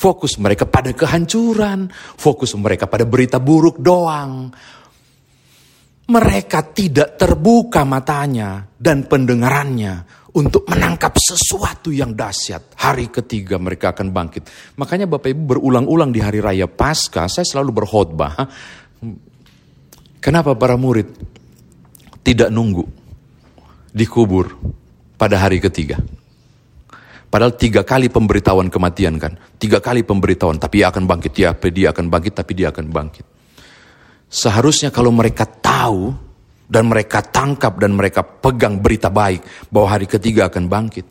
Fokus 0.00 0.40
mereka 0.40 0.64
pada 0.64 0.96
kehancuran. 0.96 1.92
Fokus 1.92 2.56
mereka 2.56 2.88
pada 2.88 3.04
berita 3.04 3.36
buruk 3.36 3.76
doang. 3.84 4.48
Mereka 6.10 6.72
tidak 6.72 7.20
terbuka 7.20 7.84
matanya 7.84 8.64
dan 8.80 9.04
pendengarannya 9.04 10.24
untuk 10.34 10.64
menangkap 10.72 11.14
sesuatu 11.20 11.92
yang 11.92 12.16
dahsyat. 12.16 12.80
Hari 12.80 13.12
ketiga 13.12 13.60
mereka 13.60 13.92
akan 13.92 14.08
bangkit. 14.08 14.74
Makanya 14.80 15.04
Bapak 15.04 15.36
Ibu 15.36 15.42
berulang-ulang 15.54 16.10
di 16.10 16.24
hari 16.24 16.40
raya 16.40 16.66
Paskah, 16.66 17.28
saya 17.28 17.44
selalu 17.46 17.84
berkhotbah. 17.84 18.34
Kenapa 20.18 20.56
para 20.56 20.80
murid 20.80 21.12
tidak 22.24 22.48
nunggu 22.48 22.88
dikubur 23.92 24.56
pada 25.20 25.36
hari 25.36 25.60
ketiga. 25.60 26.00
Padahal 27.30 27.54
tiga 27.54 27.86
kali 27.86 28.10
pemberitahuan 28.10 28.66
kematian 28.66 29.14
kan. 29.22 29.38
Tiga 29.54 29.78
kali 29.78 30.02
pemberitahuan, 30.02 30.58
tapi 30.58 30.82
dia 30.82 30.90
akan 30.90 31.06
bangkit. 31.06 31.32
Ya, 31.38 31.54
dia 31.54 31.94
akan 31.94 32.10
bangkit, 32.10 32.34
tapi 32.34 32.52
dia 32.58 32.74
akan 32.74 32.90
bangkit. 32.90 33.22
Seharusnya 34.26 34.90
kalau 34.90 35.14
mereka 35.14 35.46
tahu, 35.46 36.10
dan 36.66 36.90
mereka 36.90 37.22
tangkap, 37.22 37.78
dan 37.78 37.94
mereka 37.94 38.26
pegang 38.26 38.82
berita 38.82 39.14
baik, 39.14 39.70
bahwa 39.70 39.94
hari 39.94 40.10
ketiga 40.10 40.50
akan 40.50 40.66
bangkit. 40.66 41.06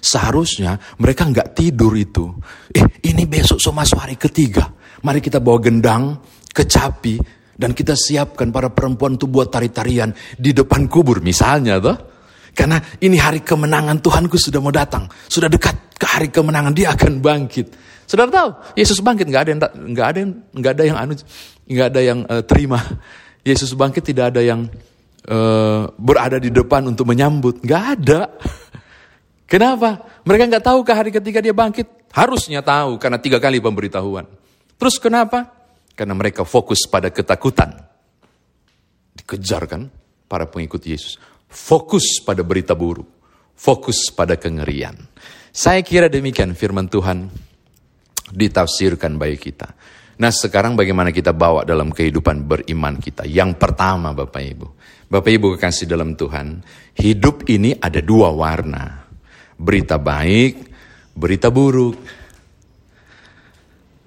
Seharusnya 0.00 0.80
mereka 0.96 1.28
nggak 1.28 1.52
tidur 1.52 1.92
itu. 2.00 2.32
Eh, 2.72 3.04
ini 3.04 3.28
besok 3.28 3.60
so 3.60 3.68
masuk 3.68 4.00
hari 4.00 4.16
ketiga. 4.16 4.72
Mari 5.04 5.20
kita 5.20 5.36
bawa 5.36 5.60
gendang, 5.60 6.16
kecapi, 6.48 7.20
dan 7.58 7.76
kita 7.76 7.92
siapkan 7.92 8.48
para 8.48 8.72
perempuan 8.72 9.20
itu 9.20 9.28
buat 9.28 9.52
tari-tarian 9.52 10.16
di 10.38 10.56
depan 10.56 10.88
kubur 10.88 11.20
misalnya 11.20 11.76
tuh. 11.76 12.07
Karena 12.58 12.82
ini 12.98 13.14
hari 13.14 13.46
kemenangan 13.46 14.02
Tuhanku 14.02 14.34
sudah 14.34 14.58
mau 14.58 14.74
datang. 14.74 15.06
Sudah 15.30 15.46
dekat 15.46 15.94
ke 15.94 16.06
hari 16.10 16.26
kemenangan 16.34 16.74
dia 16.74 16.90
akan 16.90 17.22
bangkit. 17.22 17.70
Saudara 18.02 18.34
tahu, 18.34 18.50
Yesus 18.74 18.98
bangkit 18.98 19.30
nggak 19.30 19.42
ada 19.46 19.50
yang 19.54 19.60
nggak 19.94 20.06
ada 20.10 20.18
yang 20.18 20.32
nggak 20.58 20.72
ada 20.74 20.82
yang 20.82 20.96
anu 20.98 21.12
nggak 21.70 21.86
ada 21.94 22.00
yang 22.02 22.18
uh, 22.26 22.42
terima. 22.42 22.82
Yesus 23.46 23.78
bangkit 23.78 24.02
tidak 24.10 24.34
ada 24.34 24.42
yang 24.42 24.66
uh, 25.30 25.86
berada 25.94 26.42
di 26.42 26.50
depan 26.50 26.82
untuk 26.90 27.06
menyambut. 27.06 27.62
Nggak 27.62 27.84
ada. 27.94 28.26
Kenapa? 29.52 30.02
Mereka 30.26 30.50
nggak 30.50 30.64
tahu 30.66 30.82
ke 30.82 30.92
hari 30.98 31.14
ketiga 31.14 31.38
dia 31.38 31.54
bangkit. 31.54 32.10
Harusnya 32.10 32.58
tahu 32.58 32.98
karena 32.98 33.22
tiga 33.22 33.38
kali 33.38 33.62
pemberitahuan. 33.62 34.26
Terus 34.74 34.98
kenapa? 34.98 35.46
Karena 35.94 36.18
mereka 36.18 36.42
fokus 36.42 36.90
pada 36.90 37.06
ketakutan. 37.14 37.70
Dikejar 39.14 39.62
kan 39.70 39.86
para 40.26 40.50
pengikut 40.50 40.82
Yesus. 40.82 41.37
Fokus 41.48 42.20
pada 42.20 42.44
berita 42.44 42.76
buruk. 42.76 43.08
Fokus 43.58 44.12
pada 44.14 44.38
kengerian. 44.38 44.94
Saya 45.50 45.82
kira 45.82 46.06
demikian 46.06 46.54
firman 46.54 46.86
Tuhan 46.86 47.26
ditafsirkan 48.30 49.16
bagi 49.16 49.40
kita. 49.40 49.74
Nah 50.18 50.30
sekarang 50.34 50.74
bagaimana 50.74 51.14
kita 51.14 51.32
bawa 51.32 51.62
dalam 51.62 51.90
kehidupan 51.94 52.46
beriman 52.46 52.98
kita? 52.98 53.24
Yang 53.26 53.58
pertama 53.58 54.10
Bapak 54.14 54.42
Ibu. 54.42 54.68
Bapak 55.08 55.30
Ibu 55.30 55.46
kekasih 55.56 55.88
dalam 55.88 56.14
Tuhan. 56.14 56.62
Hidup 56.98 57.48
ini 57.48 57.74
ada 57.74 58.02
dua 58.02 58.34
warna. 58.34 59.08
Berita 59.58 59.98
baik, 59.98 60.54
berita 61.14 61.50
buruk. 61.50 61.96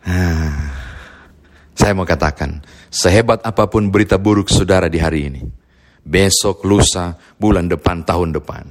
Nah, 0.07 0.71
saya 1.75 1.91
mau 1.95 2.07
katakan, 2.07 2.63
sehebat 2.87 3.43
apa 3.43 3.67
pun 3.67 3.91
berita 3.91 4.15
buruk 4.15 4.47
saudara 4.47 4.87
di 4.87 4.99
hari 4.99 5.19
ini. 5.27 5.41
Besok, 6.01 6.65
lusa, 6.65 7.13
bulan 7.37 7.69
depan, 7.69 8.01
tahun 8.01 8.33
depan. 8.35 8.65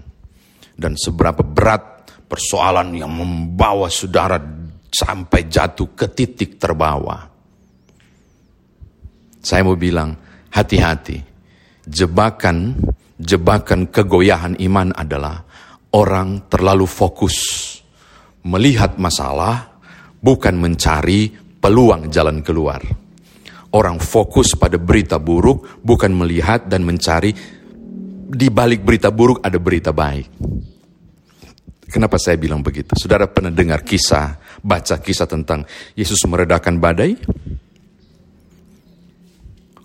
Dan 0.74 0.96
seberapa 0.96 1.44
berat 1.44 2.10
persoalan 2.26 2.96
yang 2.96 3.12
membawa 3.12 3.86
saudara 3.86 4.40
sampai 4.90 5.46
jatuh 5.46 5.94
ke 5.94 6.10
titik 6.10 6.58
terbawah 6.58 7.30
saya 9.40 9.64
mau 9.64 9.76
bilang, 9.76 10.12
hati-hati. 10.52 11.16
Jebakan, 11.88 12.76
jebakan 13.16 13.88
kegoyahan 13.88 14.60
iman 14.60 14.92
adalah 14.92 15.42
orang 15.96 16.44
terlalu 16.52 16.84
fokus 16.84 17.36
melihat 18.44 19.00
masalah, 19.00 19.80
bukan 20.20 20.60
mencari 20.60 21.32
peluang 21.56 22.12
jalan 22.12 22.44
keluar. 22.44 22.84
Orang 23.70 24.02
fokus 24.02 24.58
pada 24.58 24.82
berita 24.82 25.22
buruk, 25.22 25.82
bukan 25.86 26.10
melihat 26.10 26.66
dan 26.66 26.82
mencari 26.82 27.30
di 28.30 28.46
balik 28.50 28.86
berita 28.86 29.10
buruk 29.10 29.42
ada 29.42 29.58
berita 29.58 29.90
baik. 29.90 30.26
Kenapa 31.90 32.22
saya 32.22 32.38
bilang 32.38 32.62
begitu? 32.62 32.94
Saudara 32.94 33.26
pernah 33.26 33.50
dengar 33.50 33.82
kisah, 33.82 34.38
baca 34.62 35.02
kisah 35.02 35.26
tentang 35.26 35.66
Yesus 35.98 36.22
meredakan 36.30 36.78
badai? 36.78 37.18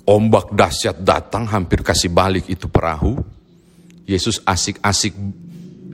Ombak 0.05 0.53
dahsyat 0.53 1.01
datang 1.01 1.49
hampir 1.49 1.81
kasih 1.81 2.13
balik 2.13 2.45
itu 2.45 2.69
perahu. 2.69 3.17
Yesus 4.05 4.37
asik-asik 4.45 5.17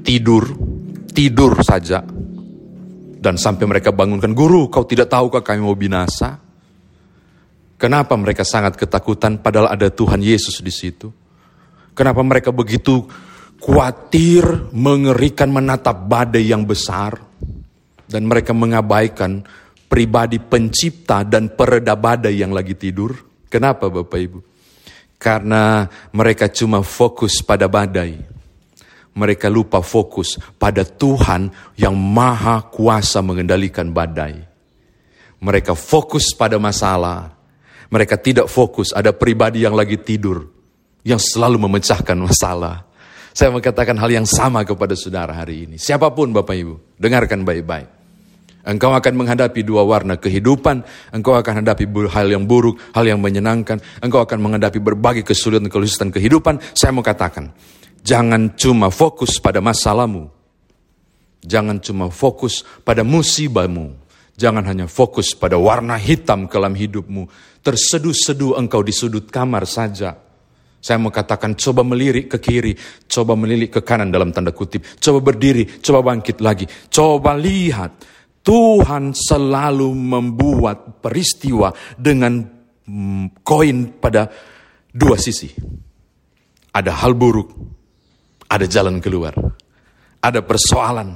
tidur, 0.03 0.51
tidur 1.15 1.55
saja. 1.63 2.03
Dan 3.21 3.39
sampai 3.39 3.63
mereka 3.71 3.95
bangunkan, 3.95 4.35
Guru 4.35 4.67
kau 4.67 4.83
tidak 4.83 5.07
tahukah 5.07 5.39
kami 5.39 5.63
mau 5.63 5.79
binasa? 5.79 6.40
Kenapa 7.81 8.13
mereka 8.13 8.45
sangat 8.45 8.77
ketakutan 8.77 9.41
padahal 9.41 9.73
ada 9.73 9.89
Tuhan 9.89 10.21
Yesus 10.21 10.61
di 10.61 10.69
situ? 10.69 11.09
Kenapa 11.97 12.21
mereka 12.21 12.53
begitu 12.53 13.09
khawatir, 13.57 14.69
mengerikan 14.69 15.49
menatap 15.49 16.05
badai 16.05 16.45
yang 16.45 16.61
besar? 16.61 17.17
Dan 18.05 18.29
mereka 18.29 18.53
mengabaikan 18.53 19.41
pribadi 19.89 20.37
pencipta 20.37 21.25
dan 21.25 21.57
pereda 21.57 21.97
badai 21.97 22.37
yang 22.37 22.53
lagi 22.53 22.77
tidur? 22.77 23.17
Kenapa 23.49 23.89
Bapak 23.89 24.19
Ibu? 24.29 24.39
Karena 25.17 25.89
mereka 26.13 26.53
cuma 26.53 26.85
fokus 26.85 27.41
pada 27.41 27.65
badai. 27.65 28.13
Mereka 29.17 29.49
lupa 29.49 29.81
fokus 29.81 30.37
pada 30.37 30.85
Tuhan 30.85 31.49
yang 31.81 31.97
maha 31.97 32.61
kuasa 32.69 33.25
mengendalikan 33.25 33.89
badai. 33.89 34.37
Mereka 35.41 35.73
fokus 35.73 36.29
pada 36.37 36.61
masalah. 36.61 37.40
Mereka 37.91 38.15
tidak 38.23 38.47
fokus 38.47 38.95
ada 38.95 39.11
pribadi 39.11 39.67
yang 39.67 39.75
lagi 39.75 39.99
tidur. 39.99 40.47
Yang 41.03 41.35
selalu 41.35 41.67
memecahkan 41.67 42.15
masalah. 42.15 42.87
Saya 43.31 43.51
mengatakan 43.51 43.95
hal 43.95 44.11
yang 44.11 44.27
sama 44.27 44.63
kepada 44.63 44.95
saudara 44.95 45.31
hari 45.31 45.67
ini. 45.67 45.75
Siapa 45.79 46.11
pun 46.11 46.31
Bapak 46.31 46.55
Ibu, 46.55 46.99
dengarkan 46.99 47.43
baik-baik. 47.47 48.01
Engkau 48.61 48.93
akan 48.93 49.13
menghadapi 49.17 49.65
dua 49.65 49.81
warna 49.81 50.21
kehidupan, 50.21 50.85
engkau 51.09 51.33
akan 51.33 51.65
menghadapi 51.65 51.89
hal 52.13 52.27
yang 52.29 52.45
buruk, 52.45 52.77
hal 52.93 53.09
yang 53.09 53.17
menyenangkan, 53.17 53.81
engkau 54.05 54.21
akan 54.21 54.37
menghadapi 54.37 54.77
berbagai 54.77 55.25
kesulitan 55.25 55.65
kesulitan 55.65 56.13
kehidupan. 56.13 56.61
Saya 56.77 56.93
mau 56.93 57.01
katakan, 57.01 57.49
jangan 58.05 58.53
cuma 58.53 58.93
fokus 58.93 59.41
pada 59.41 59.57
masalahmu. 59.63 60.29
Jangan 61.41 61.81
cuma 61.81 62.13
fokus 62.13 62.61
pada 62.85 63.01
musibahmu. 63.01 63.97
Jangan 64.35 64.63
hanya 64.65 64.87
fokus 64.87 65.35
pada 65.37 65.59
warna 65.59 65.99
hitam 65.99 66.47
kelam 66.47 66.73
hidupmu. 66.73 67.27
Terseduh-seduh 67.61 68.57
engkau 68.57 68.81
di 68.81 68.93
sudut 68.95 69.27
kamar 69.29 69.67
saja. 69.69 70.17
Saya 70.81 70.97
mau 70.97 71.13
katakan 71.13 71.53
coba 71.53 71.85
melirik 71.85 72.25
ke 72.33 72.37
kiri, 72.41 72.73
coba 73.05 73.37
melirik 73.37 73.69
ke 73.69 73.81
kanan 73.85 74.09
dalam 74.09 74.33
tanda 74.33 74.49
kutip, 74.49 74.81
coba 74.97 75.21
berdiri, 75.21 75.77
coba 75.77 76.09
bangkit 76.09 76.41
lagi, 76.41 76.65
coba 76.89 77.37
lihat 77.37 78.01
Tuhan 78.41 79.13
selalu 79.13 79.93
membuat 79.93 80.97
peristiwa 80.97 81.69
dengan 81.93 82.41
mm, 82.89 83.45
koin 83.45 84.01
pada 84.01 84.25
dua 84.89 85.21
sisi. 85.21 85.53
Ada 86.73 86.97
hal 87.05 87.13
buruk, 87.13 87.53
ada 88.49 88.65
jalan 88.65 88.97
keluar, 88.97 89.37
ada 90.17 90.41
persoalan, 90.41 91.13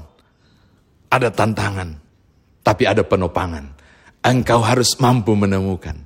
ada 1.09 1.33
tantangan, 1.33 2.04
tapi 2.65 2.89
ada 2.89 3.05
penopangan. 3.05 3.77
Engkau 4.25 4.65
harus 4.65 4.97
mampu 4.97 5.37
menemukan 5.37 6.01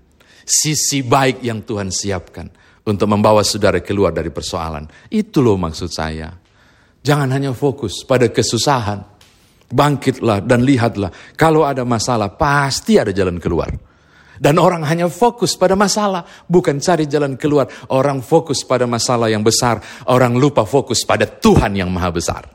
sisi 0.50 1.06
baik 1.06 1.46
yang 1.46 1.62
Tuhan 1.62 1.94
siapkan 1.94 2.50
untuk 2.82 3.06
membawa 3.06 3.46
saudara 3.46 3.78
keluar 3.86 4.10
dari 4.10 4.34
persoalan. 4.34 4.90
Itu 5.14 5.46
loh 5.46 5.62
maksud 5.62 5.88
saya. 5.94 6.34
Jangan 7.00 7.30
hanya 7.32 7.56
fokus 7.56 8.04
pada 8.04 8.28
kesusahan, 8.28 9.00
Bangkitlah 9.70 10.42
dan 10.42 10.66
lihatlah. 10.66 11.14
Kalau 11.38 11.62
ada 11.62 11.86
masalah, 11.86 12.34
pasti 12.34 12.98
ada 12.98 13.14
jalan 13.14 13.38
keluar. 13.38 13.70
Dan 14.40 14.58
orang 14.58 14.82
hanya 14.88 15.06
fokus 15.12 15.54
pada 15.54 15.78
masalah, 15.78 16.26
bukan 16.50 16.82
cari 16.82 17.06
jalan 17.06 17.38
keluar. 17.38 17.70
Orang 17.94 18.26
fokus 18.26 18.66
pada 18.66 18.90
masalah 18.90 19.30
yang 19.30 19.46
besar, 19.46 19.78
orang 20.10 20.34
lupa 20.34 20.66
fokus 20.66 21.06
pada 21.06 21.30
Tuhan 21.30 21.78
yang 21.78 21.94
maha 21.94 22.10
besar. 22.10 22.50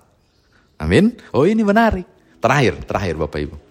Amin. 0.82 1.14
Oh 1.30 1.46
ini 1.46 1.62
menarik. 1.62 2.08
Terakhir, 2.42 2.82
terakhir 2.82 3.14
Bapak 3.14 3.40
Ibu. 3.46 3.63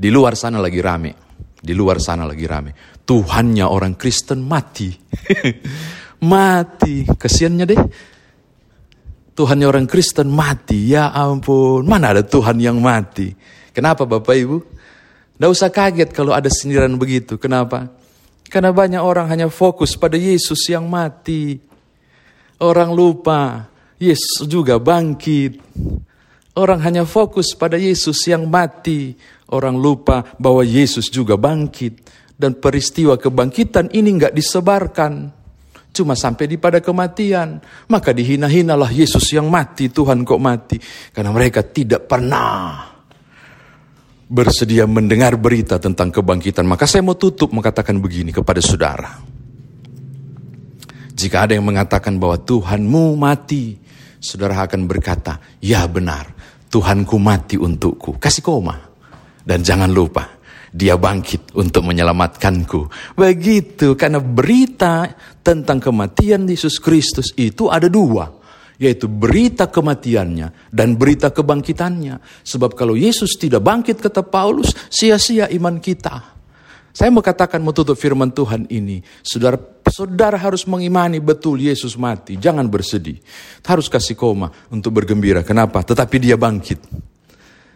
Di 0.00 0.08
luar 0.08 0.32
sana 0.32 0.56
lagi 0.56 0.80
rame. 0.80 1.12
Di 1.60 1.76
luar 1.76 2.00
sana 2.00 2.24
lagi 2.24 2.48
rame. 2.48 2.72
Tuhannya 3.04 3.68
orang 3.68 4.00
Kristen 4.00 4.40
mati. 4.40 4.88
mati. 6.32 7.04
Kesiannya 7.04 7.64
deh. 7.68 7.80
Tuhannya 9.36 9.68
orang 9.68 9.84
Kristen 9.84 10.32
mati. 10.32 10.88
Ya 10.88 11.12
ampun, 11.12 11.84
mana 11.84 12.16
ada 12.16 12.24
Tuhan 12.24 12.56
yang 12.56 12.80
mati? 12.80 13.36
Kenapa 13.76 14.08
Bapak 14.08 14.32
Ibu? 14.32 14.58
Tidak 15.36 15.48
usah 15.52 15.68
kaget 15.68 16.16
kalau 16.16 16.32
ada 16.32 16.48
sindiran 16.48 16.96
begitu. 16.96 17.36
Kenapa? 17.36 17.92
Karena 18.48 18.72
banyak 18.72 19.04
orang 19.04 19.28
hanya 19.28 19.52
fokus 19.52 20.00
pada 20.00 20.16
Yesus 20.16 20.64
yang 20.72 20.88
mati. 20.88 21.60
Orang 22.56 22.96
lupa, 22.96 23.68
Yesus 24.00 24.48
juga 24.48 24.80
bangkit. 24.80 25.60
Orang 26.58 26.82
hanya 26.82 27.06
fokus 27.06 27.54
pada 27.54 27.78
Yesus 27.78 28.26
yang 28.26 28.50
mati. 28.50 29.14
Orang 29.54 29.78
lupa 29.78 30.26
bahwa 30.38 30.66
Yesus 30.66 31.06
juga 31.06 31.38
bangkit. 31.38 32.18
Dan 32.34 32.56
peristiwa 32.56 33.20
kebangkitan 33.20 33.92
ini 33.94 34.16
nggak 34.16 34.34
disebarkan. 34.34 35.12
Cuma 35.90 36.14
sampai 36.18 36.50
di 36.50 36.56
pada 36.58 36.82
kematian. 36.82 37.62
Maka 37.86 38.10
dihina-hinalah 38.10 38.90
Yesus 38.90 39.30
yang 39.34 39.46
mati, 39.46 39.90
Tuhan 39.90 40.26
kok 40.26 40.42
mati. 40.42 40.76
Karena 41.14 41.30
mereka 41.30 41.62
tidak 41.62 42.10
pernah 42.10 42.90
bersedia 44.30 44.86
mendengar 44.86 45.34
berita 45.34 45.82
tentang 45.82 46.14
kebangkitan. 46.14 46.62
Maka 46.62 46.86
saya 46.86 47.02
mau 47.02 47.18
tutup 47.18 47.50
mengatakan 47.50 47.98
begini 47.98 48.30
kepada 48.30 48.62
saudara. 48.62 49.18
Jika 51.10 51.44
ada 51.44 51.52
yang 51.58 51.66
mengatakan 51.66 52.16
bahwa 52.16 52.38
Tuhanmu 52.40 53.18
mati, 53.18 53.76
saudara 54.22 54.64
akan 54.64 54.86
berkata, 54.88 55.36
ya 55.60 55.84
benar, 55.84 56.39
Tuhanku 56.70 57.18
mati 57.18 57.58
untukku. 57.58 58.16
Kasih 58.22 58.46
koma. 58.46 58.78
Dan 59.42 59.66
jangan 59.66 59.90
lupa, 59.90 60.38
dia 60.70 60.94
bangkit 60.94 61.58
untuk 61.58 61.82
menyelamatkanku. 61.90 62.80
Begitu, 63.18 63.98
karena 63.98 64.22
berita 64.22 65.10
tentang 65.42 65.82
kematian 65.82 66.46
Yesus 66.46 66.78
Kristus 66.78 67.34
itu 67.34 67.66
ada 67.66 67.90
dua. 67.90 68.30
Yaitu 68.80 69.12
berita 69.12 69.68
kematiannya 69.68 70.72
dan 70.72 70.96
berita 70.96 71.28
kebangkitannya. 71.28 72.46
Sebab 72.46 72.72
kalau 72.72 72.96
Yesus 72.96 73.36
tidak 73.36 73.60
bangkit 73.60 74.00
kata 74.00 74.24
Paulus, 74.24 74.72
sia-sia 74.88 75.52
iman 75.52 75.76
kita. 75.76 76.39
Saya 77.00 77.08
mau 77.08 77.24
katakan 77.24 77.64
mau 77.64 77.72
tutup 77.72 77.96
firman 77.96 78.28
Tuhan 78.28 78.68
ini. 78.68 79.00
Saudara, 79.24 79.56
saudara 79.88 80.36
harus 80.36 80.68
mengimani 80.68 81.16
betul 81.16 81.56
Yesus 81.56 81.96
mati. 81.96 82.36
Jangan 82.36 82.68
bersedih. 82.68 83.16
Harus 83.64 83.88
kasih 83.88 84.20
koma 84.20 84.52
untuk 84.68 85.00
bergembira. 85.00 85.40
Kenapa? 85.40 85.80
Tetapi 85.80 86.20
dia 86.20 86.36
bangkit 86.36 87.08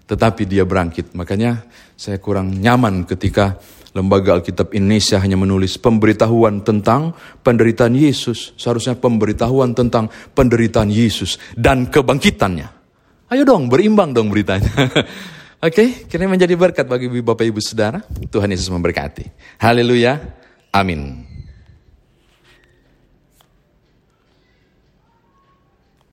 tetapi 0.04 0.44
dia 0.44 0.68
berangkit. 0.68 1.16
Makanya 1.16 1.64
saya 1.96 2.20
kurang 2.20 2.52
nyaman 2.52 3.08
ketika 3.08 3.56
Lembaga 3.94 4.34
Alkitab 4.34 4.74
Indonesia 4.74 5.22
hanya 5.22 5.38
menulis 5.38 5.78
pemberitahuan 5.78 6.66
tentang 6.66 7.14
penderitaan 7.46 7.94
Yesus. 7.94 8.50
Seharusnya 8.58 8.98
pemberitahuan 8.98 9.70
tentang 9.70 10.10
penderitaan 10.34 10.90
Yesus 10.90 11.38
dan 11.54 11.86
kebangkitannya. 11.86 12.68
Ayo 13.30 13.42
dong, 13.46 13.70
berimbang 13.70 14.10
dong 14.10 14.34
beritanya. 14.34 14.66
Oke, 15.64 16.04
kini 16.12 16.28
menjadi 16.28 16.52
berkat 16.60 16.84
bagi 16.84 17.08
Bapak 17.08 17.48
Ibu 17.48 17.56
Saudara. 17.56 18.04
Tuhan 18.28 18.52
Yesus 18.52 18.68
memberkati. 18.68 19.32
Haleluya. 19.56 20.20
Amin. 20.68 21.33